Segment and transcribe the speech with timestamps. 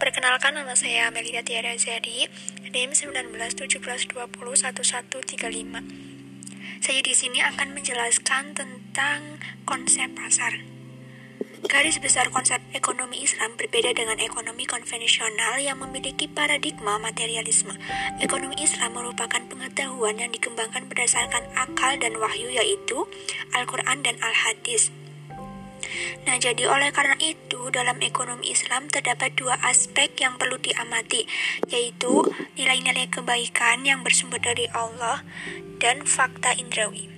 [0.00, 2.24] Perkenalkan nama saya Melida Tiara Zari,
[2.72, 4.24] NIM 1917201135.
[6.80, 9.36] Saya di sini akan menjelaskan tentang
[9.68, 10.64] konsep pasar.
[11.68, 17.76] Garis besar konsep ekonomi Islam berbeda dengan ekonomi konvensional yang memiliki paradigma materialisme.
[18.24, 23.04] Ekonomi Islam merupakan pengetahuan yang dikembangkan berdasarkan akal dan wahyu yaitu
[23.52, 24.96] Al-Quran dan Al-Hadis.
[26.26, 31.24] Nah, jadi oleh karena itu, dalam ekonomi Islam terdapat dua aspek yang perlu diamati,
[31.70, 32.26] yaitu
[32.58, 35.22] nilai-nilai kebaikan yang bersumber dari Allah
[35.78, 37.08] dan fakta indrawi.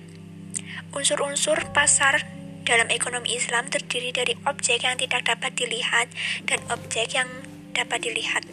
[0.93, 2.21] Unsur-unsur pasar
[2.63, 6.07] dalam ekonomi Islam terdiri dari objek yang tidak dapat dilihat
[6.47, 7.27] dan objek yang
[7.75, 8.52] dapat dilihat.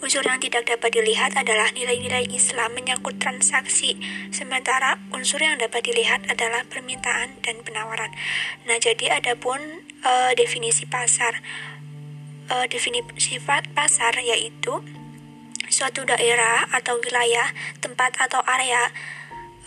[0.00, 4.00] Unsur yang tidak dapat dilihat adalah nilai-nilai Islam menyangkut transaksi,
[4.32, 8.08] sementara unsur yang dapat dilihat adalah permintaan dan penawaran.
[8.64, 9.60] Nah, jadi ada pun
[10.00, 11.44] uh, definisi pasar.
[12.48, 13.36] Uh, definisi
[13.76, 14.80] pasar yaitu
[15.68, 17.52] suatu daerah atau wilayah,
[17.84, 18.88] tempat atau area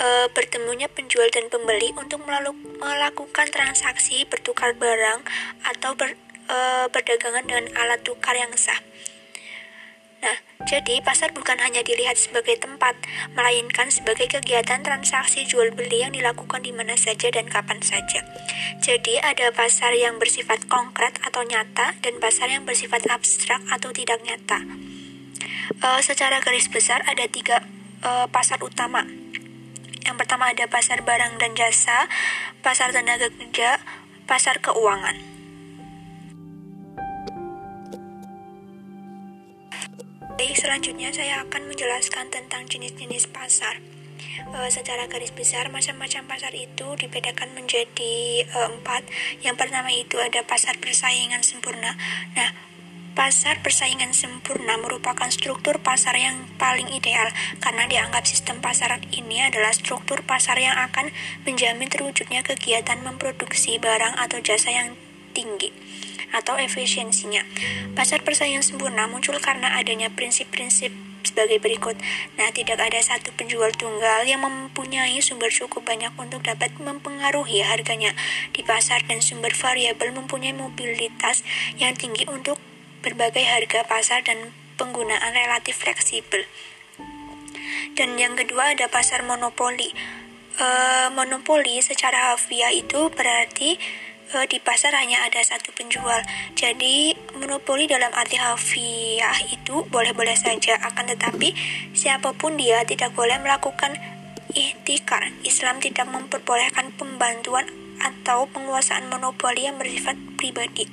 [0.01, 5.21] uh, bertemunya penjual dan pembeli untuk melakukan transaksi bertukar barang
[5.61, 6.17] atau ber,
[6.49, 8.81] uh, berdagangan dengan alat tukar yang sah.
[10.23, 12.95] Nah, jadi pasar bukan hanya dilihat sebagai tempat,
[13.35, 18.23] melainkan sebagai kegiatan transaksi jual beli yang dilakukan di mana saja dan kapan saja.
[18.79, 24.23] Jadi ada pasar yang bersifat konkret atau nyata dan pasar yang bersifat abstrak atau tidak
[24.23, 24.63] nyata.
[25.83, 27.59] E, secara garis besar ada tiga
[27.99, 29.03] e, pasar utama.
[30.07, 32.07] Yang pertama ada pasar barang dan jasa,
[32.63, 33.83] pasar tenaga kerja,
[34.23, 35.32] pasar keuangan.
[40.33, 43.85] Baik, selanjutnya saya akan menjelaskan tentang jenis-jenis pasar.
[44.49, 49.05] E, secara garis besar, macam-macam pasar itu dibedakan menjadi e, empat.
[49.45, 51.93] Yang pertama itu ada pasar persaingan sempurna.
[52.33, 52.73] Nah,
[53.13, 57.29] Pasar persaingan sempurna merupakan struktur pasar yang paling ideal
[57.61, 61.13] karena dianggap sistem pasar ini adalah struktur pasar yang akan
[61.45, 64.97] menjamin terwujudnya kegiatan memproduksi barang atau jasa yang
[65.37, 65.69] tinggi
[66.33, 67.45] atau efisiensinya.
[67.93, 70.91] Pasar persaingan sempurna muncul karena adanya prinsip-prinsip
[71.23, 71.95] sebagai berikut.
[72.35, 78.11] Nah, tidak ada satu penjual tunggal yang mempunyai sumber cukup banyak untuk dapat mempengaruhi harganya
[78.51, 81.41] di pasar dan sumber variabel mempunyai mobilitas
[81.79, 82.59] yang tinggi untuk
[83.01, 86.43] berbagai harga pasar dan penggunaan relatif fleksibel.
[87.93, 89.89] Dan yang kedua ada pasar monopoli.
[90.53, 90.67] E,
[91.13, 93.77] monopoli secara harfiah itu berarti
[94.49, 96.17] di pasar hanya ada satu penjual.
[96.57, 101.53] Jadi monopoli dalam arti harfiah itu boleh-boleh saja, akan tetapi
[101.93, 103.93] siapa pun dia tidak boleh melakukan
[104.57, 105.29] ihtikar.
[105.45, 107.69] Islam tidak memperbolehkan pembantuan
[108.01, 110.89] atau penguasaan monopoli yang bersifat pribadi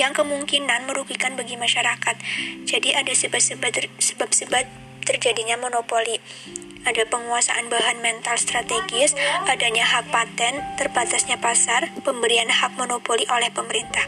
[0.00, 2.16] yang kemungkinan merugikan bagi masyarakat.
[2.64, 4.64] Jadi ada sebab-sebab
[5.04, 6.20] terjadinya monopoli
[6.86, 9.16] ada penguasaan bahan mental strategis,
[9.48, 14.06] adanya hak paten, terbatasnya pasar, pemberian hak monopoli oleh pemerintah.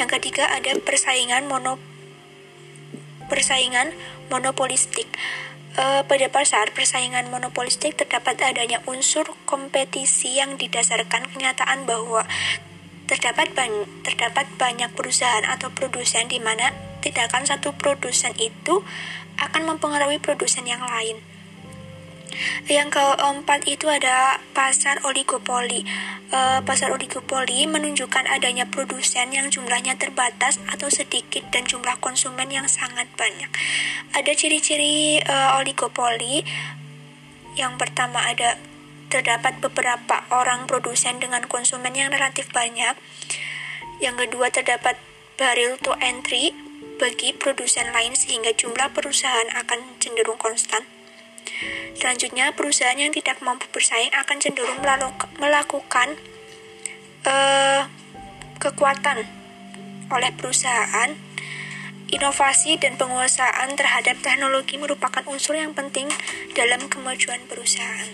[0.00, 1.76] Yang ketiga ada persaingan mono
[3.28, 3.94] persaingan
[4.26, 5.06] monopolistik.
[5.78, 12.26] E, pada pasar, persaingan monopolistik terdapat adanya unsur kompetisi yang didasarkan kenyataan bahwa
[13.06, 13.70] terdapat ban
[14.02, 18.82] terdapat banyak perusahaan atau produsen di mana tindakan satu produsen itu
[19.38, 21.22] akan mempengaruhi produsen yang lain.
[22.70, 25.82] Yang keempat itu ada pasar oligopoli.
[26.30, 32.70] E, pasar oligopoli menunjukkan adanya produsen yang jumlahnya terbatas atau sedikit dan jumlah konsumen yang
[32.70, 33.50] sangat banyak.
[34.14, 36.46] Ada ciri-ciri e, oligopoli.
[37.58, 38.56] Yang pertama ada
[39.10, 42.94] terdapat beberapa orang produsen dengan konsumen yang relatif banyak.
[43.98, 44.96] Yang kedua terdapat
[45.34, 46.54] barrel to entry
[47.00, 50.86] bagi produsen lain sehingga jumlah perusahaan akan cenderung konstan.
[51.96, 54.80] Selanjutnya, perusahaan yang tidak mampu bersaing akan cenderung
[55.36, 56.16] melakukan
[57.28, 57.84] uh,
[58.56, 59.28] kekuatan
[60.08, 61.12] oleh perusahaan.
[62.10, 66.10] Inovasi dan penguasaan terhadap teknologi merupakan unsur yang penting
[66.58, 68.10] dalam kemajuan perusahaan.